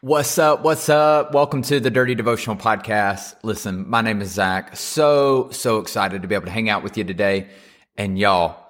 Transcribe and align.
What's 0.00 0.38
up? 0.38 0.62
What's 0.62 0.88
up? 0.88 1.34
Welcome 1.34 1.62
to 1.62 1.80
the 1.80 1.90
Dirty 1.90 2.14
Devotional 2.14 2.54
Podcast. 2.54 3.34
Listen, 3.42 3.90
my 3.90 4.00
name 4.00 4.20
is 4.20 4.30
Zach. 4.30 4.76
So, 4.76 5.50
so 5.50 5.78
excited 5.78 6.22
to 6.22 6.28
be 6.28 6.36
able 6.36 6.44
to 6.44 6.52
hang 6.52 6.68
out 6.68 6.84
with 6.84 6.96
you 6.96 7.02
today. 7.02 7.48
And 7.96 8.16
y'all, 8.16 8.64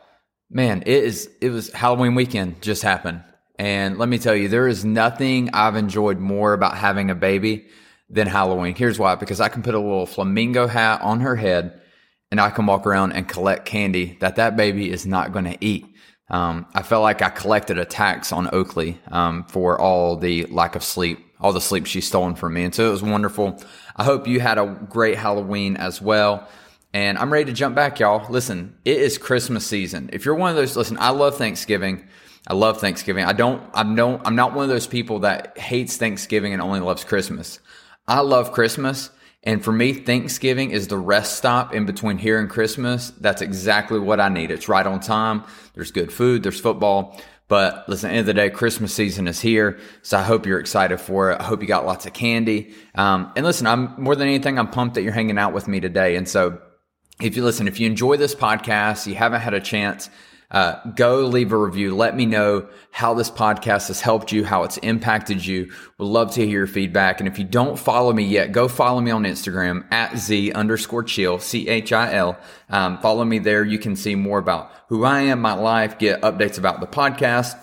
man, 0.48 0.80
it 0.86 1.04
is, 1.04 1.28
it 1.42 1.50
was 1.50 1.70
Halloween 1.70 2.14
weekend 2.14 2.62
just 2.62 2.82
happened. 2.82 3.22
And 3.58 3.98
let 3.98 4.08
me 4.08 4.16
tell 4.16 4.34
you, 4.34 4.48
there 4.48 4.68
is 4.68 4.86
nothing 4.86 5.50
I've 5.52 5.76
enjoyed 5.76 6.18
more 6.18 6.54
about 6.54 6.78
having 6.78 7.10
a 7.10 7.14
baby 7.14 7.66
than 8.08 8.26
Halloween. 8.26 8.74
Here's 8.74 8.98
why, 8.98 9.14
because 9.14 9.38
I 9.38 9.50
can 9.50 9.62
put 9.62 9.74
a 9.74 9.78
little 9.78 10.06
flamingo 10.06 10.66
hat 10.66 11.02
on 11.02 11.20
her 11.20 11.36
head 11.36 11.82
and 12.30 12.40
I 12.40 12.48
can 12.48 12.64
walk 12.64 12.86
around 12.86 13.12
and 13.12 13.28
collect 13.28 13.66
candy 13.66 14.16
that 14.20 14.36
that 14.36 14.56
baby 14.56 14.90
is 14.90 15.04
not 15.04 15.32
going 15.32 15.44
to 15.44 15.58
eat. 15.60 15.84
Um, 16.30 16.66
I 16.74 16.82
felt 16.82 17.02
like 17.02 17.22
I 17.22 17.30
collected 17.30 17.78
a 17.78 17.84
tax 17.84 18.32
on 18.32 18.50
Oakley 18.52 19.00
um, 19.08 19.44
for 19.44 19.80
all 19.80 20.16
the 20.16 20.44
lack 20.46 20.76
of 20.76 20.84
sleep, 20.84 21.18
all 21.40 21.52
the 21.52 21.60
sleep 21.60 21.86
she's 21.86 22.06
stolen 22.06 22.34
from 22.34 22.54
me. 22.54 22.64
And 22.64 22.74
so 22.74 22.88
it 22.88 22.90
was 22.90 23.02
wonderful. 23.02 23.62
I 23.96 24.04
hope 24.04 24.26
you 24.26 24.40
had 24.40 24.58
a 24.58 24.66
great 24.88 25.16
Halloween 25.16 25.76
as 25.76 26.00
well. 26.00 26.48
And 26.92 27.18
I'm 27.18 27.32
ready 27.32 27.44
to 27.46 27.52
jump 27.52 27.74
back, 27.74 28.00
y'all. 28.00 28.30
Listen, 28.30 28.74
it 28.84 28.96
is 28.96 29.18
Christmas 29.18 29.66
season. 29.66 30.10
If 30.12 30.24
you're 30.24 30.34
one 30.34 30.50
of 30.50 30.56
those, 30.56 30.76
listen, 30.76 30.96
I 30.98 31.10
love 31.10 31.36
Thanksgiving. 31.36 32.06
I 32.46 32.54
love 32.54 32.80
Thanksgiving. 32.80 33.24
I 33.24 33.34
don't, 33.34 33.62
I 33.74 33.82
don't, 33.82 34.26
I'm 34.26 34.36
not 34.36 34.54
one 34.54 34.64
of 34.64 34.70
those 34.70 34.86
people 34.86 35.20
that 35.20 35.58
hates 35.58 35.96
Thanksgiving 35.96 36.54
and 36.54 36.62
only 36.62 36.80
loves 36.80 37.04
Christmas. 37.04 37.60
I 38.06 38.20
love 38.20 38.52
Christmas. 38.52 39.10
And 39.42 39.62
for 39.62 39.70
me, 39.70 39.92
Thanksgiving 39.92 40.70
is 40.70 40.88
the 40.88 40.96
rest 40.96 41.36
stop 41.36 41.74
in 41.74 41.84
between 41.84 42.18
here 42.18 42.40
and 42.40 42.48
Christmas. 42.48 43.10
That's 43.20 43.42
exactly 43.42 43.98
what 43.98 44.18
I 44.18 44.30
need. 44.30 44.50
It's 44.50 44.68
right 44.68 44.86
on 44.86 45.00
time. 45.00 45.44
There's 45.74 45.90
good 45.90 46.12
food. 46.12 46.42
There's 46.42 46.60
football. 46.60 47.20
But 47.48 47.88
listen, 47.88 48.10
end 48.10 48.20
of 48.20 48.26
the 48.26 48.34
day, 48.34 48.50
Christmas 48.50 48.94
season 48.94 49.26
is 49.26 49.40
here. 49.40 49.78
So 50.02 50.18
I 50.18 50.22
hope 50.22 50.46
you're 50.46 50.60
excited 50.60 51.00
for 51.00 51.32
it. 51.32 51.40
I 51.40 51.44
hope 51.44 51.62
you 51.62 51.66
got 51.66 51.86
lots 51.86 52.04
of 52.04 52.12
candy. 52.12 52.74
Um, 52.94 53.32
and 53.36 53.44
listen, 53.44 53.66
I'm 53.66 53.94
more 53.96 54.14
than 54.14 54.28
anything, 54.28 54.58
I'm 54.58 54.68
pumped 54.68 54.94
that 54.94 55.02
you're 55.02 55.12
hanging 55.12 55.38
out 55.38 55.54
with 55.54 55.66
me 55.66 55.80
today. 55.80 56.16
And 56.16 56.28
so 56.28 56.60
if 57.20 57.36
you 57.36 57.44
listen, 57.44 57.66
if 57.66 57.80
you 57.80 57.86
enjoy 57.86 58.16
this 58.18 58.34
podcast, 58.34 59.06
you 59.06 59.14
haven't 59.14 59.40
had 59.40 59.54
a 59.54 59.60
chance 59.60 60.10
uh, 60.50 60.76
go 60.96 61.26
leave 61.26 61.52
a 61.52 61.56
review. 61.56 61.94
Let 61.94 62.16
me 62.16 62.24
know 62.24 62.68
how 62.90 63.12
this 63.12 63.30
podcast 63.30 63.88
has 63.88 64.00
helped 64.00 64.32
you, 64.32 64.44
how 64.44 64.62
it's 64.62 64.78
impacted 64.78 65.44
you. 65.44 65.70
Would 65.98 66.06
love 66.06 66.32
to 66.32 66.46
hear 66.46 66.60
your 66.60 66.66
feedback. 66.66 67.20
And 67.20 67.28
if 67.28 67.38
you 67.38 67.44
don't 67.44 67.78
follow 67.78 68.12
me 68.12 68.24
yet, 68.24 68.52
go 68.52 68.66
follow 68.66 69.00
me 69.00 69.10
on 69.10 69.24
Instagram 69.24 69.84
at 69.92 70.16
Z 70.16 70.52
underscore 70.52 71.04
chill, 71.04 71.38
C 71.38 71.68
H 71.68 71.92
I 71.92 72.14
L. 72.14 72.38
Um, 72.70 72.98
follow 72.98 73.24
me 73.24 73.38
there. 73.38 73.62
You 73.62 73.78
can 73.78 73.94
see 73.94 74.14
more 74.14 74.38
about 74.38 74.72
who 74.88 75.04
I 75.04 75.20
am, 75.22 75.42
my 75.42 75.52
life, 75.52 75.98
get 75.98 76.22
updates 76.22 76.58
about 76.58 76.80
the 76.80 76.86
podcast. 76.86 77.62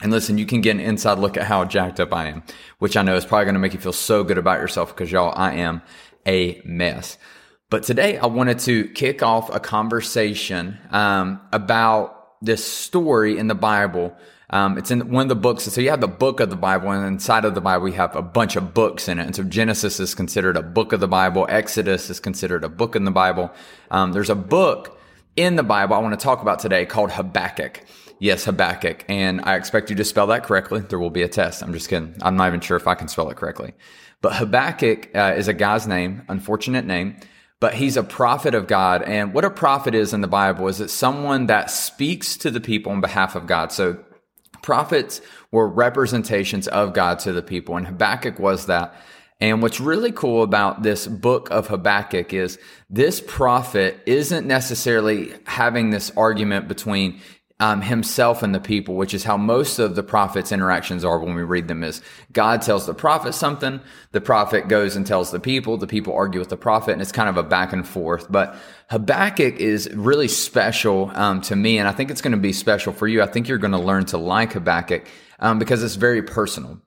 And 0.00 0.10
listen, 0.10 0.38
you 0.38 0.46
can 0.46 0.60
get 0.60 0.72
an 0.72 0.80
inside 0.80 1.18
look 1.18 1.36
at 1.36 1.44
how 1.44 1.64
jacked 1.64 2.00
up 2.00 2.12
I 2.12 2.26
am, 2.26 2.42
which 2.78 2.96
I 2.96 3.02
know 3.02 3.16
is 3.16 3.24
probably 3.24 3.44
going 3.44 3.54
to 3.54 3.60
make 3.60 3.74
you 3.74 3.80
feel 3.80 3.92
so 3.92 4.24
good 4.24 4.38
about 4.38 4.60
yourself 4.60 4.94
because 4.94 5.12
y'all, 5.12 5.32
I 5.36 5.54
am 5.54 5.82
a 6.26 6.60
mess. 6.64 7.16
But 7.70 7.82
today 7.82 8.18
I 8.18 8.26
wanted 8.26 8.58
to 8.60 8.88
kick 8.88 9.22
off 9.22 9.54
a 9.54 9.60
conversation 9.60 10.78
um, 10.90 11.40
about 11.52 12.13
this 12.44 12.64
story 12.64 13.38
in 13.38 13.48
the 13.48 13.54
Bible. 13.54 14.16
Um, 14.50 14.78
it's 14.78 14.90
in 14.90 15.10
one 15.10 15.22
of 15.22 15.28
the 15.28 15.34
books. 15.34 15.64
So 15.64 15.80
you 15.80 15.90
have 15.90 16.00
the 16.00 16.08
book 16.08 16.40
of 16.40 16.50
the 16.50 16.56
Bible, 16.56 16.90
and 16.90 17.06
inside 17.06 17.44
of 17.44 17.54
the 17.54 17.60
Bible, 17.60 17.84
we 17.84 17.92
have 17.92 18.14
a 18.14 18.22
bunch 18.22 18.56
of 18.56 18.74
books 18.74 19.08
in 19.08 19.18
it. 19.18 19.26
And 19.26 19.34
so 19.34 19.42
Genesis 19.42 19.98
is 19.98 20.14
considered 20.14 20.56
a 20.56 20.62
book 20.62 20.92
of 20.92 21.00
the 21.00 21.08
Bible. 21.08 21.46
Exodus 21.48 22.10
is 22.10 22.20
considered 22.20 22.62
a 22.62 22.68
book 22.68 22.94
in 22.94 23.04
the 23.04 23.10
Bible. 23.10 23.50
Um, 23.90 24.12
there's 24.12 24.30
a 24.30 24.34
book 24.34 25.00
in 25.36 25.56
the 25.56 25.62
Bible 25.62 25.96
I 25.96 25.98
want 25.98 26.18
to 26.18 26.22
talk 26.22 26.42
about 26.42 26.58
today 26.58 26.86
called 26.86 27.10
Habakkuk. 27.10 27.80
Yes, 28.20 28.44
Habakkuk. 28.44 29.04
And 29.08 29.40
I 29.42 29.56
expect 29.56 29.90
you 29.90 29.96
to 29.96 30.04
spell 30.04 30.28
that 30.28 30.44
correctly. 30.44 30.80
There 30.80 30.98
will 30.98 31.10
be 31.10 31.22
a 31.22 31.28
test. 31.28 31.62
I'm 31.62 31.72
just 31.72 31.88
kidding. 31.88 32.14
I'm 32.22 32.36
not 32.36 32.46
even 32.48 32.60
sure 32.60 32.76
if 32.76 32.86
I 32.86 32.94
can 32.94 33.08
spell 33.08 33.28
it 33.30 33.36
correctly. 33.36 33.72
But 34.20 34.36
Habakkuk 34.36 35.10
uh, 35.14 35.34
is 35.36 35.48
a 35.48 35.52
guy's 35.52 35.86
name, 35.86 36.22
unfortunate 36.28 36.84
name 36.84 37.16
but 37.64 37.72
he's 37.72 37.96
a 37.96 38.02
prophet 38.02 38.54
of 38.54 38.66
God. 38.66 39.00
And 39.04 39.32
what 39.32 39.46
a 39.46 39.48
prophet 39.48 39.94
is 39.94 40.12
in 40.12 40.20
the 40.20 40.28
Bible 40.28 40.68
is 40.68 40.82
it's 40.82 40.92
someone 40.92 41.46
that 41.46 41.70
speaks 41.70 42.36
to 42.36 42.50
the 42.50 42.60
people 42.60 42.92
on 42.92 43.00
behalf 43.00 43.36
of 43.36 43.46
God. 43.46 43.72
So 43.72 43.96
prophets 44.60 45.22
were 45.50 45.66
representations 45.66 46.68
of 46.68 46.92
God 46.92 47.20
to 47.20 47.32
the 47.32 47.40
people, 47.40 47.78
and 47.78 47.86
Habakkuk 47.86 48.38
was 48.38 48.66
that. 48.66 48.94
And 49.40 49.62
what's 49.62 49.80
really 49.80 50.12
cool 50.12 50.42
about 50.42 50.82
this 50.82 51.06
book 51.06 51.48
of 51.50 51.68
Habakkuk 51.68 52.34
is 52.34 52.58
this 52.90 53.22
prophet 53.26 53.98
isn't 54.04 54.46
necessarily 54.46 55.32
having 55.46 55.88
this 55.88 56.10
argument 56.18 56.68
between 56.68 57.18
um, 57.64 57.80
himself 57.80 58.42
and 58.42 58.54
the 58.54 58.60
people, 58.60 58.94
which 58.94 59.14
is 59.14 59.24
how 59.24 59.38
most 59.38 59.78
of 59.78 59.94
the 59.94 60.02
prophet's 60.02 60.52
interactions 60.52 61.02
are 61.02 61.18
when 61.18 61.34
we 61.34 61.42
read 61.42 61.66
them 61.66 61.82
is 61.82 62.02
God 62.30 62.60
tells 62.60 62.84
the 62.84 62.92
prophet 62.92 63.32
something, 63.32 63.80
the 64.12 64.20
prophet 64.20 64.68
goes 64.68 64.96
and 64.96 65.06
tells 65.06 65.30
the 65.30 65.40
people, 65.40 65.78
the 65.78 65.86
people 65.86 66.12
argue 66.12 66.38
with 66.38 66.50
the 66.50 66.58
prophet, 66.58 66.92
and 66.92 67.00
it's 67.00 67.10
kind 67.10 67.26
of 67.26 67.38
a 67.38 67.42
back 67.42 67.72
and 67.72 67.88
forth. 67.88 68.30
But 68.30 68.54
Habakkuk 68.90 69.56
is 69.56 69.88
really 69.94 70.28
special 70.28 71.10
um, 71.14 71.40
to 71.42 71.56
me, 71.56 71.78
and 71.78 71.88
I 71.88 71.92
think 71.92 72.10
it's 72.10 72.20
going 72.20 72.32
to 72.32 72.38
be 72.38 72.52
special 72.52 72.92
for 72.92 73.08
you. 73.08 73.22
I 73.22 73.26
think 73.26 73.48
you're 73.48 73.56
going 73.56 73.72
to 73.72 73.78
learn 73.78 74.04
to 74.06 74.18
like 74.18 74.52
Habakkuk 74.52 75.06
um, 75.38 75.58
because 75.58 75.82
it's 75.82 75.94
very 75.94 76.22
personal. 76.22 76.82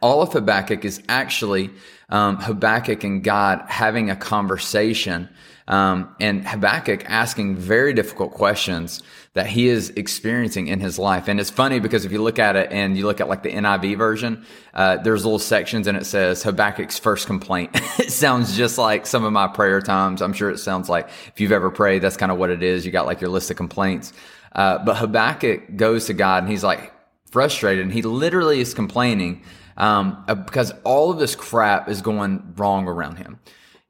All 0.00 0.22
of 0.22 0.32
Habakkuk 0.32 0.82
is 0.86 1.02
actually 1.10 1.68
um, 2.08 2.38
Habakkuk 2.38 3.04
and 3.04 3.22
God 3.22 3.66
having 3.68 4.08
a 4.08 4.16
conversation 4.16 5.28
um, 5.70 6.16
and 6.18 6.46
Habakkuk 6.46 7.04
asking 7.06 7.54
very 7.54 7.94
difficult 7.94 8.32
questions 8.32 9.04
that 9.34 9.46
he 9.46 9.68
is 9.68 9.90
experiencing 9.90 10.66
in 10.66 10.80
his 10.80 10.98
life. 10.98 11.28
And 11.28 11.38
it's 11.38 11.48
funny 11.48 11.78
because 11.78 12.04
if 12.04 12.10
you 12.10 12.20
look 12.20 12.40
at 12.40 12.56
it 12.56 12.72
and 12.72 12.96
you 12.96 13.06
look 13.06 13.20
at 13.20 13.28
like 13.28 13.44
the 13.44 13.52
NIV 13.52 13.96
version, 13.96 14.44
uh, 14.74 14.96
there's 14.96 15.24
little 15.24 15.38
sections 15.38 15.86
and 15.86 15.96
it 15.96 16.06
says 16.06 16.42
Habakkuk's 16.42 16.98
first 16.98 17.28
complaint. 17.28 17.70
it 18.00 18.10
sounds 18.10 18.56
just 18.56 18.78
like 18.78 19.06
some 19.06 19.24
of 19.24 19.32
my 19.32 19.46
prayer 19.46 19.80
times. 19.80 20.22
I'm 20.22 20.32
sure 20.32 20.50
it 20.50 20.58
sounds 20.58 20.88
like 20.88 21.08
if 21.28 21.40
you've 21.40 21.52
ever 21.52 21.70
prayed, 21.70 22.02
that's 22.02 22.16
kind 22.16 22.32
of 22.32 22.38
what 22.38 22.50
it 22.50 22.64
is. 22.64 22.84
You 22.84 22.90
got 22.90 23.06
like 23.06 23.20
your 23.20 23.30
list 23.30 23.52
of 23.52 23.56
complaints. 23.56 24.12
Uh, 24.52 24.84
but 24.84 24.96
Habakkuk 24.96 25.76
goes 25.76 26.06
to 26.06 26.14
God 26.14 26.42
and 26.42 26.50
he's 26.50 26.64
like 26.64 26.92
frustrated 27.30 27.84
and 27.84 27.92
he 27.92 28.02
literally 28.02 28.60
is 28.60 28.74
complaining 28.74 29.44
um, 29.76 30.24
because 30.26 30.74
all 30.82 31.12
of 31.12 31.20
this 31.20 31.36
crap 31.36 31.88
is 31.88 32.02
going 32.02 32.54
wrong 32.56 32.88
around 32.88 33.18
him 33.18 33.38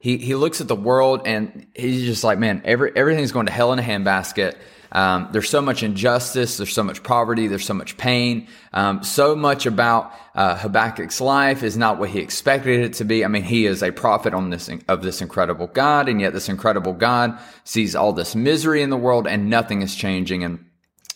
he 0.01 0.17
he 0.17 0.35
looks 0.35 0.59
at 0.61 0.67
the 0.67 0.75
world 0.75 1.21
and 1.25 1.67
he's 1.75 2.03
just 2.03 2.23
like, 2.23 2.39
man, 2.39 2.63
every 2.65 2.91
everything's 2.95 3.31
going 3.31 3.45
to 3.45 3.51
hell 3.51 3.71
in 3.71 3.79
a 3.79 3.83
handbasket. 3.83 4.55
Um, 4.91 5.29
there's 5.31 5.47
so 5.47 5.61
much 5.61 5.83
injustice. 5.83 6.57
There's 6.57 6.73
so 6.73 6.83
much 6.83 7.01
poverty. 7.03 7.47
There's 7.47 7.63
so 7.65 7.75
much 7.75 7.95
pain. 7.97 8.47
Um, 8.73 9.03
so 9.03 9.35
much 9.35 9.65
about 9.65 10.11
uh, 10.35 10.57
Habakkuk's 10.57 11.21
life 11.21 11.63
is 11.63 11.77
not 11.77 11.97
what 11.97 12.09
he 12.09 12.19
expected 12.19 12.81
it 12.81 12.93
to 12.93 13.05
be. 13.05 13.23
I 13.23 13.29
mean, 13.29 13.43
he 13.43 13.67
is 13.67 13.83
a 13.83 13.91
prophet 13.91 14.33
on 14.33 14.49
this 14.49 14.69
of 14.87 15.03
this 15.03 15.21
incredible 15.21 15.67
God, 15.67 16.09
and 16.09 16.19
yet 16.19 16.33
this 16.33 16.49
incredible 16.49 16.93
God 16.93 17.39
sees 17.63 17.95
all 17.95 18.11
this 18.11 18.35
misery 18.35 18.81
in 18.81 18.89
the 18.89 18.97
world, 18.97 19.27
and 19.27 19.49
nothing 19.49 19.83
is 19.83 19.95
changing. 19.95 20.43
And 20.43 20.65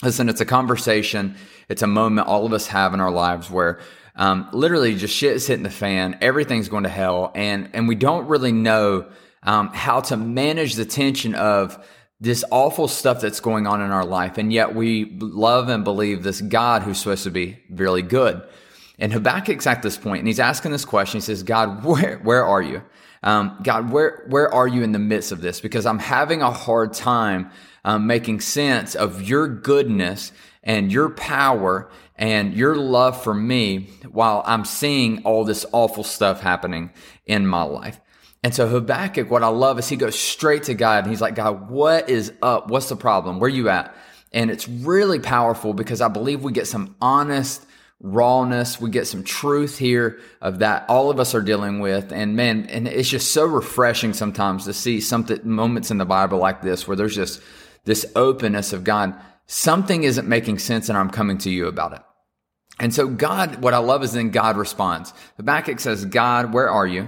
listen, 0.03 0.29
it's 0.29 0.41
a 0.41 0.45
conversation. 0.45 1.35
It's 1.67 1.81
a 1.81 1.87
moment 1.87 2.27
all 2.27 2.45
of 2.45 2.53
us 2.53 2.67
have 2.67 2.93
in 2.93 3.01
our 3.01 3.11
lives 3.11 3.49
where 3.49 3.79
um, 4.15 4.47
literally 4.53 4.95
just 4.95 5.13
shit 5.13 5.35
is 5.35 5.45
hitting 5.45 5.63
the 5.63 5.69
fan. 5.69 6.17
Everything's 6.21 6.69
going 6.69 6.83
to 6.83 6.89
hell. 6.89 7.31
And, 7.35 7.69
and 7.73 7.87
we 7.87 7.95
don't 7.95 8.27
really 8.27 8.51
know, 8.51 9.07
um, 9.43 9.69
how 9.69 10.01
to 10.01 10.17
manage 10.17 10.75
the 10.75 10.85
tension 10.85 11.35
of 11.35 11.85
this 12.19 12.43
awful 12.49 12.87
stuff 12.87 13.21
that's 13.21 13.41
going 13.41 13.67
on 13.67 13.81
in 13.81 13.91
our 13.91 14.05
life. 14.05 14.37
And 14.37 14.51
yet 14.51 14.73
we 14.73 15.17
love 15.19 15.69
and 15.69 15.83
believe 15.83 16.23
this 16.23 16.41
God 16.41 16.81
who's 16.81 16.97
supposed 16.97 17.25
to 17.25 17.31
be 17.31 17.59
really 17.69 18.01
good. 18.01 18.41
And 18.97 19.11
Habakkuk's 19.11 19.67
at 19.67 19.81
this 19.81 19.97
point 19.97 20.19
and 20.19 20.27
he's 20.27 20.39
asking 20.39 20.71
this 20.71 20.85
question. 20.85 21.17
He 21.17 21.21
says, 21.21 21.43
God, 21.43 21.83
where, 21.83 22.17
where 22.19 22.45
are 22.45 22.61
you? 22.61 22.81
Um, 23.21 23.57
God, 23.63 23.91
where, 23.91 24.23
where 24.29 24.53
are 24.53 24.67
you 24.67 24.83
in 24.83 24.91
the 24.91 24.99
midst 24.99 25.31
of 25.31 25.41
this? 25.41 25.59
Because 25.59 25.85
I'm 25.85 25.99
having 25.99 26.41
a 26.41 26.51
hard 26.51 26.93
time, 26.93 27.51
um, 27.83 28.07
making 28.07 28.39
sense 28.39 28.95
of 28.95 29.23
your 29.23 29.47
goodness 29.47 30.31
and 30.63 30.91
your 30.91 31.09
power 31.09 31.89
and 32.17 32.53
your 32.53 32.75
love 32.75 33.21
for 33.21 33.33
me 33.33 33.89
while 34.09 34.43
I'm 34.45 34.65
seeing 34.65 35.23
all 35.23 35.43
this 35.43 35.65
awful 35.71 36.03
stuff 36.03 36.41
happening 36.41 36.91
in 37.25 37.45
my 37.45 37.63
life. 37.63 37.99
And 38.43 38.53
so 38.53 38.67
Habakkuk, 38.67 39.31
what 39.31 39.43
I 39.43 39.47
love 39.47 39.79
is 39.79 39.89
he 39.89 39.95
goes 39.95 40.17
straight 40.17 40.63
to 40.63 40.75
God 40.75 41.03
and 41.03 41.09
he's 41.09 41.21
like, 41.21 41.35
God, 41.35 41.69
what 41.69 42.09
is 42.09 42.31
up? 42.41 42.69
What's 42.69 42.89
the 42.89 42.95
problem? 42.95 43.39
Where 43.39 43.49
you 43.49 43.69
at? 43.69 43.95
And 44.31 44.51
it's 44.51 44.67
really 44.67 45.19
powerful 45.19 45.73
because 45.73 45.99
I 45.99 46.09
believe 46.09 46.43
we 46.43 46.51
get 46.51 46.67
some 46.67 46.95
honest 47.01 47.65
rawness. 47.99 48.79
We 48.79 48.89
get 48.89 49.07
some 49.07 49.23
truth 49.23 49.77
here 49.77 50.19
of 50.41 50.59
that 50.59 50.85
all 50.89 51.09
of 51.09 51.19
us 51.19 51.33
are 51.33 51.41
dealing 51.41 51.79
with. 51.79 52.11
And 52.11 52.35
man, 52.35 52.67
and 52.69 52.87
it's 52.87 53.09
just 53.09 53.31
so 53.31 53.45
refreshing 53.45 54.13
sometimes 54.13 54.65
to 54.65 54.73
see 54.73 55.01
something 55.01 55.39
moments 55.43 55.89
in 55.89 55.97
the 55.97 56.05
Bible 56.05 56.37
like 56.37 56.61
this 56.61 56.87
where 56.87 56.95
there's 56.95 57.15
just 57.15 57.41
this 57.85 58.05
openness 58.15 58.73
of 58.73 58.83
God. 58.83 59.15
Something 59.47 60.03
isn't 60.03 60.27
making 60.27 60.59
sense 60.59 60.89
and 60.89 60.97
I'm 60.97 61.09
coming 61.09 61.37
to 61.39 61.49
you 61.49 61.67
about 61.67 61.93
it. 61.93 62.01
And 62.79 62.93
so 62.93 63.07
God, 63.07 63.61
what 63.61 63.73
I 63.73 63.77
love 63.77 64.03
is 64.03 64.13
then 64.13 64.31
God 64.31 64.57
responds. 64.57 65.13
Habakkuk 65.37 65.79
says, 65.79 66.05
God, 66.05 66.53
where 66.53 66.69
are 66.69 66.87
you? 66.87 67.07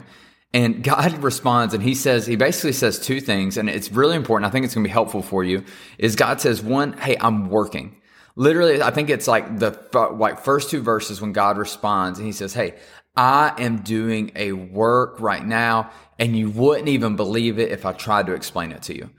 And 0.54 0.84
God 0.84 1.24
responds 1.24 1.74
and 1.74 1.84
he 1.84 1.94
says, 1.94 2.26
he 2.26 2.36
basically 2.36 2.74
says 2.74 3.00
two 3.00 3.20
things, 3.20 3.58
and 3.58 3.70
it's 3.70 3.92
really 3.92 4.16
important. 4.16 4.48
I 4.48 4.52
think 4.52 4.66
it's 4.66 4.74
going 4.74 4.84
to 4.84 4.88
be 4.88 4.94
helpful 4.94 5.22
for 5.22 5.44
you. 5.44 5.64
Is 5.98 6.16
God 6.16 6.40
says, 6.40 6.62
one, 6.62 6.94
hey, 6.94 7.18
I'm 7.20 7.50
working. 7.50 7.98
Literally, 8.36 8.82
I 8.82 8.92
think 8.92 9.10
it's 9.10 9.28
like 9.28 9.60
the 9.60 9.78
like 10.14 10.40
first 10.40 10.70
two 10.70 10.82
verses 10.82 11.20
when 11.20 11.34
God 11.34 11.58
responds 11.58 12.20
and 12.20 12.26
he 12.26 12.32
says, 12.32 12.54
hey, 12.54 12.76
I 13.16 13.54
am 13.58 13.78
doing 13.78 14.32
a 14.36 14.52
work 14.52 15.20
right 15.20 15.44
now, 15.44 15.90
and 16.20 16.38
you 16.38 16.52
wouldn't 16.52 16.88
even 16.88 17.16
believe 17.16 17.58
it 17.58 17.72
if 17.72 17.84
I 17.84 17.94
tried 17.94 18.28
to 18.28 18.34
explain 18.34 18.72
it 18.72 18.84
to 18.84 18.96
you. 18.96 19.10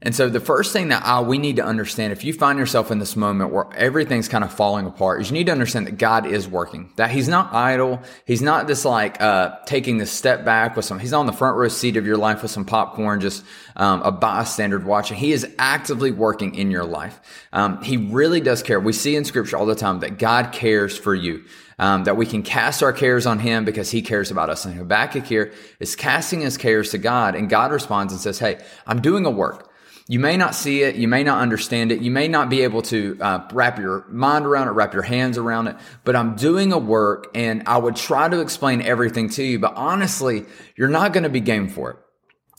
And 0.00 0.14
so 0.14 0.28
the 0.28 0.38
first 0.38 0.72
thing 0.72 0.88
that 0.88 1.04
I, 1.04 1.20
we 1.20 1.38
need 1.38 1.56
to 1.56 1.64
understand, 1.64 2.12
if 2.12 2.22
you 2.22 2.32
find 2.32 2.56
yourself 2.56 2.92
in 2.92 3.00
this 3.00 3.16
moment 3.16 3.52
where 3.52 3.66
everything's 3.74 4.28
kind 4.28 4.44
of 4.44 4.52
falling 4.52 4.86
apart, 4.86 5.20
is 5.20 5.28
you 5.28 5.34
need 5.34 5.46
to 5.46 5.52
understand 5.52 5.88
that 5.88 5.98
God 5.98 6.24
is 6.24 6.46
working, 6.46 6.92
that 6.94 7.10
He's 7.10 7.26
not 7.26 7.52
idle. 7.52 8.00
He's 8.24 8.40
not 8.40 8.68
just 8.68 8.84
like, 8.84 9.20
uh, 9.20 9.56
taking 9.66 9.98
this 9.98 10.12
step 10.12 10.44
back 10.44 10.76
with 10.76 10.84
some, 10.84 11.00
He's 11.00 11.12
on 11.12 11.26
the 11.26 11.32
front 11.32 11.56
row 11.56 11.66
seat 11.66 11.96
of 11.96 12.06
your 12.06 12.16
life 12.16 12.42
with 12.42 12.52
some 12.52 12.64
popcorn, 12.64 13.20
just, 13.20 13.44
um, 13.74 14.00
a 14.02 14.12
bystander 14.12 14.78
watching. 14.78 15.16
He 15.16 15.32
is 15.32 15.48
actively 15.58 16.12
working 16.12 16.54
in 16.54 16.70
your 16.70 16.84
life. 16.84 17.18
Um, 17.52 17.82
he 17.82 17.96
really 17.96 18.40
does 18.40 18.62
care. 18.62 18.78
We 18.78 18.92
see 18.92 19.16
in 19.16 19.24
scripture 19.24 19.56
all 19.56 19.66
the 19.66 19.74
time 19.74 19.98
that 20.00 20.16
God 20.16 20.52
cares 20.52 20.96
for 20.96 21.14
you. 21.14 21.44
Um, 21.80 22.02
that 22.04 22.16
we 22.16 22.26
can 22.26 22.42
cast 22.42 22.82
our 22.82 22.92
cares 22.92 23.24
on 23.24 23.38
him 23.38 23.64
because 23.64 23.88
he 23.88 24.02
cares 24.02 24.32
about 24.32 24.50
us. 24.50 24.64
And 24.64 24.74
Habakkuk 24.74 25.24
here 25.24 25.52
is 25.78 25.94
casting 25.94 26.40
his 26.40 26.56
cares 26.56 26.90
to 26.90 26.98
God 26.98 27.36
and 27.36 27.48
God 27.48 27.70
responds 27.70 28.12
and 28.12 28.20
says, 28.20 28.40
Hey, 28.40 28.58
I'm 28.84 29.00
doing 29.00 29.24
a 29.24 29.30
work. 29.30 29.67
You 30.10 30.20
may 30.20 30.38
not 30.38 30.54
see 30.54 30.82
it. 30.82 30.96
You 30.96 31.06
may 31.06 31.22
not 31.22 31.42
understand 31.42 31.92
it. 31.92 32.00
You 32.00 32.10
may 32.10 32.28
not 32.28 32.48
be 32.48 32.62
able 32.62 32.80
to 32.82 33.18
uh, 33.20 33.46
wrap 33.52 33.78
your 33.78 34.06
mind 34.08 34.46
around 34.46 34.68
it, 34.68 34.70
wrap 34.70 34.94
your 34.94 35.02
hands 35.02 35.36
around 35.36 35.66
it. 35.68 35.76
But 36.02 36.16
I'm 36.16 36.34
doing 36.34 36.72
a 36.72 36.78
work 36.78 37.28
and 37.34 37.64
I 37.66 37.76
would 37.76 37.94
try 37.94 38.26
to 38.26 38.40
explain 38.40 38.80
everything 38.80 39.28
to 39.30 39.44
you. 39.44 39.58
But 39.58 39.74
honestly, 39.76 40.46
you're 40.76 40.88
not 40.88 41.12
going 41.12 41.24
to 41.24 41.28
be 41.28 41.40
game 41.40 41.68
for 41.68 41.90
it. 41.90 41.96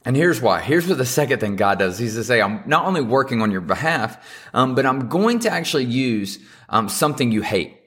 And 0.05 0.15
here's 0.15 0.39
why. 0.39 0.61
Here's 0.61 0.87
what 0.87 0.99
the 0.99 1.07
second 1.07 1.39
thing 1.39 1.55
God 1.55 1.79
does. 1.79 1.97
He's 1.97 2.13
to 2.13 2.23
say, 2.23 2.39
I'm 2.39 2.61
not 2.67 2.85
only 2.85 3.01
working 3.01 3.41
on 3.41 3.51
your 3.51 3.61
behalf, 3.61 4.23
um, 4.53 4.75
but 4.75 4.85
I'm 4.85 5.09
going 5.09 5.39
to 5.39 5.49
actually 5.49 5.85
use 5.85 6.37
um, 6.69 6.87
something 6.87 7.31
you 7.31 7.41
hate. 7.41 7.78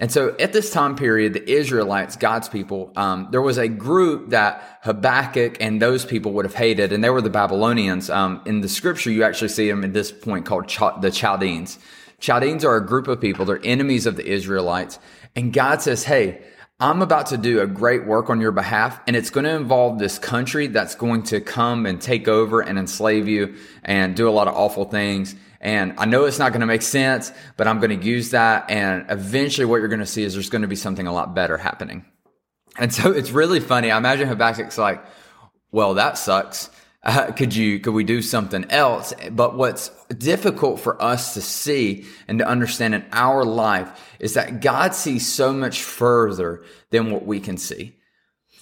And 0.00 0.12
so 0.12 0.36
at 0.38 0.52
this 0.52 0.70
time 0.70 0.94
period, 0.94 1.32
the 1.32 1.50
Israelites, 1.50 2.14
God's 2.14 2.48
people, 2.48 2.92
um, 2.94 3.28
there 3.32 3.42
was 3.42 3.58
a 3.58 3.66
group 3.66 4.30
that 4.30 4.78
Habakkuk 4.82 5.56
and 5.60 5.82
those 5.82 6.04
people 6.04 6.32
would 6.34 6.44
have 6.44 6.54
hated, 6.54 6.92
and 6.92 7.02
they 7.02 7.10
were 7.10 7.20
the 7.20 7.30
Babylonians. 7.30 8.08
Um, 8.08 8.40
in 8.46 8.60
the 8.60 8.68
scripture, 8.68 9.10
you 9.10 9.24
actually 9.24 9.48
see 9.48 9.68
them 9.68 9.82
at 9.82 9.92
this 9.92 10.12
point 10.12 10.46
called 10.46 10.68
Ch- 10.68 11.00
the 11.00 11.10
Chaldeans. 11.10 11.80
Chaldeans 12.20 12.64
are 12.64 12.76
a 12.76 12.86
group 12.86 13.08
of 13.08 13.20
people, 13.20 13.44
they're 13.44 13.60
enemies 13.64 14.06
of 14.06 14.16
the 14.16 14.26
Israelites. 14.26 15.00
And 15.34 15.52
God 15.52 15.82
says, 15.82 16.04
Hey, 16.04 16.42
I'm 16.80 17.02
about 17.02 17.26
to 17.26 17.36
do 17.36 17.60
a 17.60 17.66
great 17.66 18.06
work 18.06 18.30
on 18.30 18.40
your 18.40 18.52
behalf, 18.52 19.00
and 19.08 19.16
it's 19.16 19.30
going 19.30 19.44
to 19.44 19.56
involve 19.56 19.98
this 19.98 20.16
country 20.16 20.68
that's 20.68 20.94
going 20.94 21.24
to 21.24 21.40
come 21.40 21.86
and 21.86 22.00
take 22.00 22.28
over 22.28 22.60
and 22.60 22.78
enslave 22.78 23.26
you 23.26 23.56
and 23.82 24.14
do 24.14 24.28
a 24.28 24.30
lot 24.30 24.46
of 24.46 24.54
awful 24.54 24.84
things. 24.84 25.34
And 25.60 25.94
I 25.98 26.04
know 26.04 26.24
it's 26.24 26.38
not 26.38 26.52
going 26.52 26.60
to 26.60 26.66
make 26.66 26.82
sense, 26.82 27.32
but 27.56 27.66
I'm 27.66 27.80
going 27.80 27.98
to 27.98 28.06
use 28.06 28.30
that. 28.30 28.70
And 28.70 29.06
eventually 29.08 29.64
what 29.64 29.78
you're 29.78 29.88
going 29.88 30.00
to 30.00 30.06
see 30.06 30.22
is 30.22 30.34
there's 30.34 30.50
going 30.50 30.62
to 30.62 30.68
be 30.68 30.76
something 30.76 31.06
a 31.06 31.12
lot 31.12 31.34
better 31.34 31.58
happening. 31.58 32.04
And 32.78 32.94
so 32.94 33.10
it's 33.10 33.30
really 33.30 33.60
funny. 33.60 33.90
I 33.90 33.98
imagine 33.98 34.28
Habakkuk's 34.28 34.78
like, 34.78 35.04
well, 35.72 35.94
that 35.94 36.16
sucks. 36.16 36.70
Uh, 37.02 37.32
could 37.32 37.54
you, 37.54 37.80
could 37.80 37.92
we 37.92 38.04
do 38.04 38.22
something 38.22 38.70
else? 38.70 39.14
But 39.30 39.56
what's 39.56 39.90
difficult 40.08 40.80
for 40.80 41.00
us 41.02 41.34
to 41.34 41.40
see 41.40 42.06
and 42.26 42.38
to 42.38 42.46
understand 42.46 42.94
in 42.94 43.04
our 43.12 43.44
life 43.44 44.16
is 44.18 44.34
that 44.34 44.60
God 44.60 44.94
sees 44.94 45.26
so 45.26 45.52
much 45.52 45.82
further 45.82 46.62
than 46.90 47.10
what 47.10 47.24
we 47.24 47.40
can 47.40 47.56
see. 47.56 47.97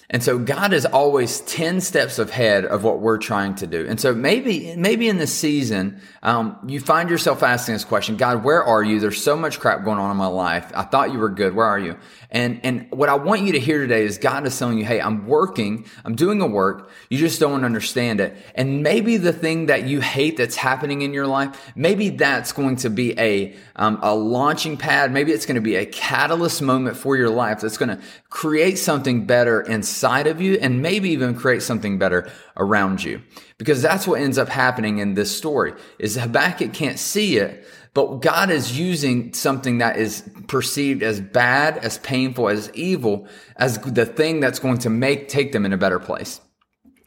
And 0.09 0.23
so 0.23 0.39
God 0.39 0.71
is 0.71 0.85
always 0.85 1.41
10 1.41 1.81
steps 1.81 2.17
ahead 2.17 2.63
of 2.63 2.85
what 2.85 3.01
we're 3.01 3.17
trying 3.17 3.55
to 3.55 3.67
do. 3.67 3.85
And 3.85 3.99
so 3.99 4.13
maybe, 4.15 4.73
maybe 4.77 5.09
in 5.09 5.17
this 5.17 5.33
season, 5.33 5.99
um, 6.23 6.57
you 6.65 6.79
find 6.79 7.09
yourself 7.09 7.43
asking 7.43 7.75
this 7.75 7.83
question, 7.83 8.15
God, 8.15 8.41
where 8.45 8.63
are 8.63 8.81
you? 8.81 9.01
There's 9.01 9.21
so 9.21 9.35
much 9.35 9.59
crap 9.59 9.83
going 9.83 9.99
on 9.99 10.09
in 10.09 10.15
my 10.15 10.27
life. 10.27 10.71
I 10.73 10.83
thought 10.83 11.11
you 11.11 11.19
were 11.19 11.29
good. 11.29 11.53
Where 11.53 11.65
are 11.65 11.79
you? 11.79 11.97
And, 12.31 12.61
and 12.63 12.87
what 12.91 13.09
I 13.09 13.15
want 13.15 13.41
you 13.41 13.51
to 13.53 13.59
hear 13.59 13.79
today 13.79 14.05
is 14.05 14.17
God 14.17 14.47
is 14.47 14.57
telling 14.57 14.77
you, 14.77 14.85
Hey, 14.85 15.01
I'm 15.01 15.27
working. 15.27 15.85
I'm 16.05 16.15
doing 16.15 16.39
a 16.41 16.47
work. 16.47 16.89
You 17.09 17.17
just 17.17 17.41
don't 17.41 17.65
understand 17.65 18.21
it. 18.21 18.37
And 18.55 18.83
maybe 18.83 19.17
the 19.17 19.33
thing 19.33 19.65
that 19.65 19.87
you 19.87 19.99
hate 19.99 20.37
that's 20.37 20.55
happening 20.55 21.01
in 21.01 21.13
your 21.13 21.27
life, 21.27 21.73
maybe 21.75 22.09
that's 22.09 22.53
going 22.53 22.77
to 22.77 22.89
be 22.89 23.17
a, 23.19 23.55
um, 23.75 23.99
a 24.01 24.15
launching 24.15 24.77
pad. 24.77 25.11
Maybe 25.11 25.33
it's 25.33 25.45
going 25.45 25.55
to 25.55 25.61
be 25.61 25.75
a 25.75 25.85
catalyst 25.85 26.61
moment 26.61 26.95
for 26.95 27.17
your 27.17 27.29
life 27.29 27.59
that's 27.59 27.77
going 27.77 27.89
to 27.89 28.01
create 28.37 28.77
something 28.77 29.25
better 29.25 29.61
inside 29.61 30.27
of 30.27 30.39
you 30.39 30.59
and 30.61 30.79
maybe 30.79 31.09
even 31.09 31.33
create 31.33 31.63
something 31.63 31.97
better 31.97 32.31
around 32.55 33.03
you. 33.03 33.19
Because 33.57 33.81
that's 33.81 34.05
what 34.05 34.21
ends 34.21 34.37
up 34.37 34.47
happening 34.47 34.99
in 34.99 35.15
this 35.15 35.35
story 35.35 35.73
is 35.97 36.17
Habakkuk 36.17 36.71
can't 36.71 36.99
see 36.99 37.37
it, 37.37 37.65
but 37.95 38.21
God 38.21 38.51
is 38.51 38.77
using 38.77 39.33
something 39.33 39.79
that 39.79 39.97
is 39.97 40.23
perceived 40.45 41.01
as 41.01 41.19
bad, 41.19 41.79
as 41.79 41.97
painful, 41.97 42.47
as 42.47 42.69
evil, 42.75 43.27
as 43.55 43.79
the 43.79 44.05
thing 44.05 44.39
that's 44.39 44.59
going 44.59 44.77
to 44.79 44.91
make, 44.91 45.29
take 45.29 45.51
them 45.51 45.65
in 45.65 45.73
a 45.73 45.77
better 45.77 45.97
place. 45.97 46.39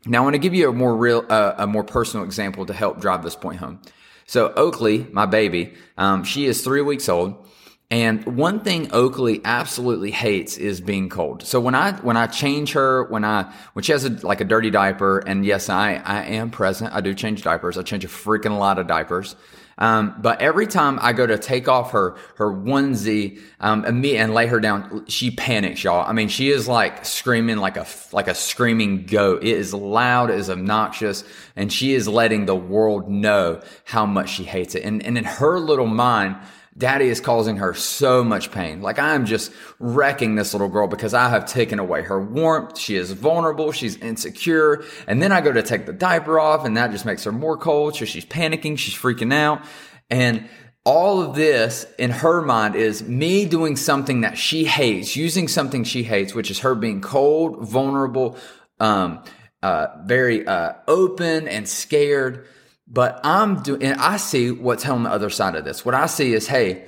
Now, 0.07 0.23
I 0.23 0.25
want 0.25 0.35
to 0.35 0.41
give 0.41 0.53
you 0.53 0.69
a 0.69 0.73
more 0.73 0.97
real, 0.97 1.25
uh, 1.29 1.55
a 1.59 1.67
more 1.69 1.85
personal 1.85 2.27
example 2.27 2.67
to 2.67 2.73
help 2.73 3.01
drive 3.01 3.23
this 3.23 3.37
point 3.37 3.61
home. 3.61 3.81
So 4.27 4.53
Oakley, 4.55 5.07
my 5.13 5.27
baby, 5.27 5.75
um, 5.97 6.25
she 6.25 6.47
is 6.47 6.65
three 6.65 6.83
weeks 6.83 7.09
old. 7.09 7.47
And 7.91 8.37
one 8.37 8.61
thing 8.61 8.93
Oakley 8.93 9.41
absolutely 9.45 10.13
hates 10.13 10.57
is 10.57 10.81
being 10.81 11.09
cold. 11.09 11.43
So 11.43 11.59
when 11.59 11.75
I 11.75 11.93
when 11.93 12.17
I 12.17 12.29
change 12.29 12.73
her, 12.75 13.03
when 13.05 13.25
I 13.25 13.53
when 13.73 13.83
she 13.83 13.91
has 13.91 14.05
a, 14.05 14.11
like 14.25 14.41
a 14.41 14.45
dirty 14.45 14.71
diaper, 14.71 15.19
and 15.19 15.45
yes, 15.45 15.69
I 15.69 15.95
I 15.95 16.23
am 16.27 16.51
present. 16.51 16.95
I 16.95 17.01
do 17.01 17.15
change 17.15 17.43
diapers. 17.43 17.77
I 17.77 17.83
change 17.83 18.05
a 18.05 18.09
freaking 18.09 18.57
lot 18.59 18.79
of 18.79 18.87
diapers. 18.87 19.35
Um, 19.77 20.15
but 20.21 20.43
every 20.43 20.67
time 20.67 20.99
I 21.01 21.15
go 21.15 21.27
to 21.27 21.39
take 21.39 21.67
off 21.67 21.91
her 21.93 22.17
her 22.37 22.53
onesie 22.53 23.41
um, 23.59 23.85
and 23.85 24.01
me 24.01 24.17
and 24.17 24.35
lay 24.35 24.47
her 24.47 24.61
down, 24.61 25.07
she 25.07 25.33
panics, 25.33 25.83
y'all. 25.83 26.09
I 26.09 26.13
mean, 26.13 26.29
she 26.29 26.51
is 26.51 26.69
like 26.69 27.05
screaming 27.05 27.57
like 27.57 27.77
a 27.77 27.87
like 28.13 28.29
a 28.29 28.35
screaming 28.37 29.07
goat. 29.07 29.43
It 29.43 29.57
is 29.57 29.75
loud, 29.75 30.31
it 30.31 30.39
is 30.39 30.49
obnoxious, 30.49 31.25
and 31.57 31.73
she 31.73 31.95
is 31.95 32.07
letting 32.07 32.47
the 32.47 32.55
world 32.55 33.11
know 33.11 33.63
how 33.85 34.07
much 34.07 34.29
she 34.29 34.45
hates 34.45 34.77
it. 34.77 34.85
And 34.85 35.03
and 35.03 35.19
in 35.19 35.25
her 35.25 35.59
little 35.59 35.89
mind 35.89 36.37
Daddy 36.79 37.09
is 37.09 37.21
causing 37.21 37.57
her 37.57 37.75
so 37.75 38.23
much 38.23 38.53
pain. 38.53 38.81
Like 38.81 38.99
I 38.99 39.15
am 39.15 39.27
just 39.27 39.53
wrecking 39.81 40.37
this 40.37 40.55
little 40.55 40.69
girl 40.69 40.87
because 40.87 41.15
I 41.15 41.29
have 41.29 41.47
taken 41.47 41.79
away 41.81 42.03
her 42.03 42.21
warmth. 42.21 42.79
She 42.79 42.95
is 42.95 43.11
vulnerable. 43.11 43.73
She's 43.73 43.97
insecure. 43.97 44.85
And 45.09 45.21
then 45.21 45.33
I 45.33 45.41
go 45.41 45.53
to 45.53 45.63
take 45.63 45.87
the 45.87 45.93
diaper 45.93 46.39
off 46.39 46.65
and 46.65 46.77
that 46.77 46.93
just 46.93 47.05
makes 47.05 47.25
her 47.25 47.33
more 47.33 47.57
cold. 47.57 47.97
So 47.97 48.05
she's 48.05 48.25
panicking. 48.25 48.79
She's 48.79 48.95
freaking 48.95 49.35
out. 49.35 49.65
And 50.11 50.49
all 50.85 51.21
of 51.21 51.35
this 51.35 51.87
in 51.99 52.11
her 52.11 52.41
mind 52.41 52.77
is 52.77 53.03
me 53.03 53.45
doing 53.47 53.77
something 53.77 54.21
that 54.23 54.39
she 54.39 54.65
hates, 54.65 55.17
using 55.17 55.49
something 55.49 55.85
she 55.85 56.05
hates, 56.05 56.35
which 56.35 56.51
is 56.51 56.61
her 56.61 56.75
being 56.75 57.01
cold, 57.01 57.69
vulnerable, 57.69 58.37
um, 58.79 59.23
uh, 59.63 59.89
very, 60.05 60.47
uh, 60.47 60.73
open 60.89 61.49
and 61.49 61.69
scared 61.69 62.47
but 62.91 63.21
I'm 63.23 63.63
doing, 63.63 63.83
and 63.85 64.01
I 64.01 64.17
see 64.17 64.51
what's 64.51 64.87
on 64.87 65.05
the 65.05 65.11
other 65.11 65.31
side 65.31 65.55
of 65.55 65.65
this. 65.65 65.85
What 65.85 65.95
I 65.95 66.07
see 66.07 66.33
is, 66.35 66.49
hey, 66.49 66.87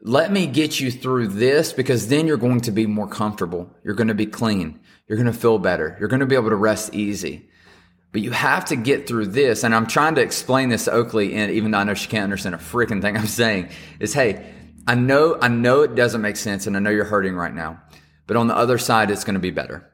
let 0.00 0.30
me 0.30 0.46
get 0.46 0.78
you 0.78 0.90
through 0.90 1.28
this 1.28 1.72
because 1.72 2.08
then 2.08 2.26
you're 2.26 2.36
going 2.36 2.60
to 2.62 2.70
be 2.70 2.86
more 2.86 3.08
comfortable. 3.08 3.68
You're 3.82 3.94
going 3.94 4.08
to 4.08 4.14
be 4.14 4.26
clean. 4.26 4.78
You're 5.08 5.18
going 5.18 5.30
to 5.30 5.38
feel 5.38 5.58
better. 5.58 5.96
You're 5.98 6.08
going 6.08 6.20
to 6.20 6.26
be 6.26 6.36
able 6.36 6.50
to 6.50 6.56
rest 6.56 6.94
easy. 6.94 7.48
But 8.12 8.22
you 8.22 8.30
have 8.30 8.64
to 8.66 8.76
get 8.76 9.08
through 9.08 9.26
this. 9.26 9.64
And 9.64 9.74
I'm 9.74 9.86
trying 9.86 10.14
to 10.14 10.20
explain 10.20 10.68
this 10.68 10.84
to 10.84 10.92
Oakley, 10.92 11.34
and 11.34 11.50
even 11.50 11.72
though 11.72 11.78
I 11.78 11.84
know 11.84 11.94
she 11.94 12.08
can't 12.08 12.24
understand 12.24 12.54
a 12.54 12.58
freaking 12.58 13.02
thing 13.02 13.16
I'm 13.18 13.26
saying, 13.26 13.70
is 13.98 14.14
hey, 14.14 14.54
I 14.86 14.94
know, 14.94 15.36
I 15.40 15.48
know 15.48 15.82
it 15.82 15.94
doesn't 15.94 16.22
make 16.22 16.36
sense 16.36 16.66
and 16.66 16.76
I 16.76 16.80
know 16.80 16.90
you're 16.90 17.04
hurting 17.04 17.34
right 17.34 17.54
now, 17.54 17.82
but 18.26 18.36
on 18.36 18.46
the 18.46 18.56
other 18.56 18.78
side, 18.78 19.10
it's 19.10 19.24
going 19.24 19.34
to 19.34 19.40
be 19.40 19.50
better. 19.50 19.90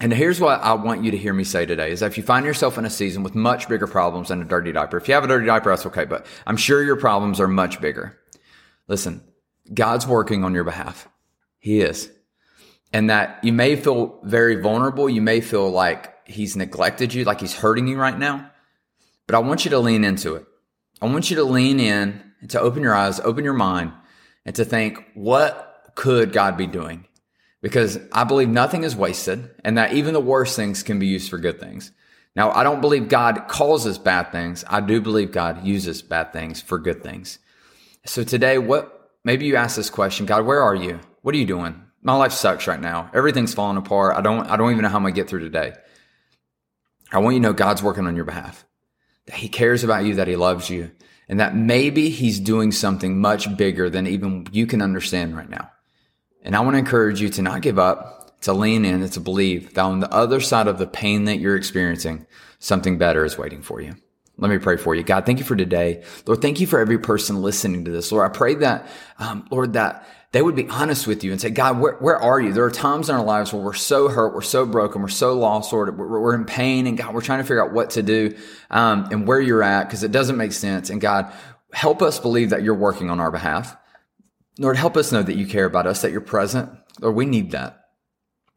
And 0.00 0.12
here's 0.12 0.40
what 0.40 0.60
I 0.62 0.72
want 0.72 1.04
you 1.04 1.10
to 1.10 1.18
hear 1.18 1.32
me 1.32 1.44
say 1.44 1.66
today 1.66 1.90
is 1.90 2.00
that 2.00 2.06
if 2.06 2.16
you 2.16 2.22
find 2.22 2.46
yourself 2.46 2.78
in 2.78 2.84
a 2.84 2.90
season 2.90 3.22
with 3.22 3.34
much 3.34 3.68
bigger 3.68 3.86
problems 3.86 4.28
than 4.28 4.40
a 4.40 4.44
dirty 4.44 4.72
diaper, 4.72 4.96
if 4.96 5.06
you 5.06 5.14
have 5.14 5.24
a 5.24 5.28
dirty 5.28 5.46
diaper, 5.46 5.70
that's 5.70 5.86
okay, 5.86 6.04
but 6.04 6.26
I'm 6.46 6.56
sure 6.56 6.82
your 6.82 6.96
problems 6.96 7.40
are 7.40 7.48
much 7.48 7.80
bigger. 7.80 8.18
Listen, 8.88 9.22
God's 9.72 10.06
working 10.06 10.44
on 10.44 10.54
your 10.54 10.64
behalf. 10.64 11.08
He 11.58 11.80
is. 11.80 12.10
And 12.92 13.10
that 13.10 13.38
you 13.42 13.52
may 13.52 13.76
feel 13.76 14.18
very 14.24 14.60
vulnerable. 14.60 15.08
You 15.08 15.22
may 15.22 15.40
feel 15.40 15.70
like 15.70 16.26
he's 16.26 16.56
neglected 16.56 17.14
you, 17.14 17.24
like 17.24 17.40
he's 17.40 17.54
hurting 17.54 17.86
you 17.86 17.96
right 17.96 18.18
now. 18.18 18.50
But 19.26 19.36
I 19.36 19.38
want 19.38 19.64
you 19.64 19.70
to 19.70 19.78
lean 19.78 20.04
into 20.04 20.34
it. 20.34 20.44
I 21.00 21.06
want 21.06 21.30
you 21.30 21.36
to 21.36 21.44
lean 21.44 21.80
in 21.80 22.22
and 22.40 22.50
to 22.50 22.60
open 22.60 22.82
your 22.82 22.94
eyes, 22.94 23.20
open 23.20 23.44
your 23.44 23.54
mind 23.54 23.92
and 24.44 24.54
to 24.56 24.64
think, 24.64 25.04
what 25.14 25.92
could 25.94 26.32
God 26.32 26.56
be 26.56 26.66
doing? 26.66 27.06
Because 27.62 27.98
I 28.12 28.24
believe 28.24 28.48
nothing 28.48 28.84
is 28.84 28.94
wasted 28.94 29.48
and 29.64 29.78
that 29.78 29.94
even 29.94 30.12
the 30.12 30.20
worst 30.20 30.56
things 30.56 30.82
can 30.82 30.98
be 30.98 31.06
used 31.06 31.30
for 31.30 31.38
good 31.38 31.58
things. 31.58 31.92
Now, 32.34 32.50
I 32.50 32.64
don't 32.64 32.80
believe 32.80 33.08
God 33.08 33.46
causes 33.48 33.98
bad 33.98 34.32
things. 34.32 34.64
I 34.68 34.80
do 34.80 35.00
believe 35.00 35.32
God 35.32 35.64
uses 35.64 36.02
bad 36.02 36.32
things 36.32 36.60
for 36.60 36.78
good 36.78 37.02
things. 37.02 37.38
So 38.04 38.24
today, 38.24 38.58
what, 38.58 39.10
maybe 39.24 39.46
you 39.46 39.56
ask 39.56 39.76
this 39.76 39.90
question, 39.90 40.26
God, 40.26 40.44
where 40.44 40.60
are 40.62 40.74
you? 40.74 41.00
What 41.22 41.34
are 41.34 41.38
you 41.38 41.46
doing? 41.46 41.82
My 42.02 42.16
life 42.16 42.32
sucks 42.32 42.66
right 42.66 42.80
now. 42.80 43.10
Everything's 43.14 43.54
falling 43.54 43.76
apart. 43.76 44.16
I 44.16 44.22
don't, 44.22 44.50
I 44.50 44.56
don't 44.56 44.72
even 44.72 44.82
know 44.82 44.88
how 44.88 44.98
I'm 44.98 45.04
to 45.04 45.12
get 45.12 45.28
through 45.28 45.40
today. 45.40 45.74
I 47.12 47.18
want 47.18 47.34
you 47.34 47.40
to 47.40 47.48
know 47.48 47.52
God's 47.52 47.82
working 47.82 48.06
on 48.06 48.16
your 48.16 48.24
behalf, 48.24 48.64
that 49.26 49.36
he 49.36 49.48
cares 49.48 49.84
about 49.84 50.04
you, 50.04 50.14
that 50.16 50.26
he 50.26 50.34
loves 50.34 50.68
you, 50.68 50.90
and 51.28 51.38
that 51.38 51.54
maybe 51.54 52.08
he's 52.08 52.40
doing 52.40 52.72
something 52.72 53.20
much 53.20 53.56
bigger 53.56 53.88
than 53.88 54.06
even 54.06 54.46
you 54.50 54.66
can 54.66 54.82
understand 54.82 55.36
right 55.36 55.48
now. 55.48 55.70
And 56.42 56.56
I 56.56 56.60
want 56.60 56.74
to 56.74 56.78
encourage 56.78 57.20
you 57.20 57.28
to 57.30 57.42
not 57.42 57.62
give 57.62 57.78
up, 57.78 58.40
to 58.42 58.52
lean 58.52 58.84
in 58.84 59.02
and 59.02 59.12
to 59.12 59.20
believe 59.20 59.74
that 59.74 59.82
on 59.82 60.00
the 60.00 60.12
other 60.12 60.40
side 60.40 60.66
of 60.66 60.78
the 60.78 60.86
pain 60.86 61.24
that 61.24 61.38
you're 61.38 61.56
experiencing, 61.56 62.26
something 62.58 62.98
better 62.98 63.24
is 63.24 63.38
waiting 63.38 63.62
for 63.62 63.80
you. 63.80 63.94
Let 64.38 64.50
me 64.50 64.58
pray 64.58 64.76
for 64.76 64.94
you. 64.94 65.02
God, 65.02 65.26
thank 65.26 65.38
you 65.38 65.44
for 65.44 65.54
today. 65.54 66.02
Lord, 66.26 66.40
thank 66.40 66.58
you 66.58 66.66
for 66.66 66.80
every 66.80 66.98
person 66.98 67.42
listening 67.42 67.84
to 67.84 67.90
this. 67.90 68.10
Lord, 68.10 68.28
I 68.28 68.34
pray 68.34 68.54
that, 68.56 68.88
um, 69.18 69.46
Lord, 69.50 69.74
that 69.74 70.06
they 70.32 70.40
would 70.40 70.56
be 70.56 70.66
honest 70.68 71.06
with 71.06 71.22
you 71.22 71.30
and 71.30 71.40
say, 71.40 71.50
God, 71.50 71.78
where, 71.78 71.94
where 71.96 72.16
are 72.16 72.40
you? 72.40 72.52
There 72.52 72.64
are 72.64 72.70
times 72.70 73.10
in 73.10 73.14
our 73.14 73.22
lives 73.22 73.52
where 73.52 73.62
we're 73.62 73.74
so 73.74 74.08
hurt, 74.08 74.34
we're 74.34 74.40
so 74.40 74.64
broken, 74.64 75.02
we're 75.02 75.08
so 75.08 75.38
lost, 75.38 75.72
Lord, 75.72 75.96
we're, 75.96 76.20
we're 76.20 76.34
in 76.34 76.46
pain, 76.46 76.86
and 76.86 76.96
God, 76.96 77.14
we're 77.14 77.20
trying 77.20 77.40
to 77.40 77.44
figure 77.44 77.62
out 77.62 77.72
what 77.72 77.90
to 77.90 78.02
do 78.02 78.34
um, 78.70 79.08
and 79.12 79.28
where 79.28 79.40
you're 79.40 79.62
at 79.62 79.84
because 79.84 80.02
it 80.02 80.10
doesn't 80.10 80.38
make 80.38 80.52
sense. 80.52 80.88
And 80.88 81.00
God, 81.00 81.30
help 81.72 82.00
us 82.00 82.18
believe 82.18 82.50
that 82.50 82.62
you're 82.62 82.74
working 82.74 83.10
on 83.10 83.20
our 83.20 83.30
behalf. 83.30 83.76
Lord, 84.58 84.76
help 84.76 84.96
us 84.96 85.12
know 85.12 85.22
that 85.22 85.36
you 85.36 85.46
care 85.46 85.64
about 85.64 85.86
us, 85.86 86.02
that 86.02 86.12
you're 86.12 86.20
present. 86.20 86.70
Lord, 87.00 87.16
we 87.16 87.26
need 87.26 87.52
that. 87.52 87.78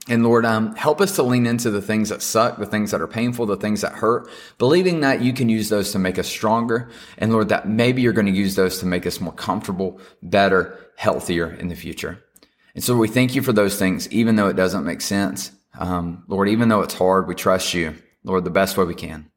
And 0.07 0.23
Lord, 0.23 0.45
um, 0.45 0.75
help 0.75 1.01
us 1.01 1.15
to 1.15 1.23
lean 1.23 1.47
into 1.47 1.71
the 1.71 1.81
things 1.81 2.09
that 2.09 2.21
suck, 2.21 2.57
the 2.57 2.67
things 2.67 2.91
that 2.91 3.01
are 3.01 3.07
painful, 3.07 3.47
the 3.47 3.57
things 3.57 3.81
that 3.81 3.93
hurt, 3.93 4.29
believing 4.59 4.99
that 4.99 5.21
you 5.21 5.33
can 5.33 5.49
use 5.49 5.69
those 5.69 5.91
to 5.93 5.99
make 5.99 6.19
us 6.19 6.27
stronger. 6.27 6.89
And 7.17 7.31
Lord, 7.31 7.49
that 7.49 7.67
maybe 7.67 8.03
you're 8.03 8.13
going 8.13 8.27
to 8.27 8.31
use 8.31 8.55
those 8.55 8.77
to 8.79 8.85
make 8.85 9.07
us 9.07 9.19
more 9.19 9.33
comfortable, 9.33 9.99
better, 10.21 10.77
healthier 10.95 11.51
in 11.53 11.69
the 11.69 11.75
future. 11.75 12.23
And 12.75 12.83
so 12.83 12.95
we 12.95 13.07
thank 13.07 13.33
you 13.33 13.41
for 13.41 13.53
those 13.53 13.79
things, 13.79 14.07
even 14.11 14.35
though 14.35 14.47
it 14.47 14.55
doesn't 14.55 14.85
make 14.85 15.01
sense. 15.01 15.51
Um, 15.77 16.23
Lord, 16.27 16.49
even 16.49 16.69
though 16.69 16.81
it's 16.81 16.93
hard, 16.93 17.27
we 17.27 17.33
trust 17.33 17.73
you, 17.73 17.95
Lord, 18.23 18.43
the 18.43 18.51
best 18.51 18.77
way 18.77 18.85
we 18.85 18.95
can. 18.95 19.31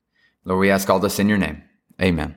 Lord, 0.45 0.61
we 0.61 0.71
ask 0.71 0.91
all 0.91 0.99
this 0.99 1.19
in 1.19 1.29
your 1.29 1.39
name. 1.39 1.63
Amen. 2.01 2.37